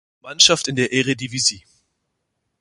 [0.23, 1.63] Mannschaft in der Eredivisie.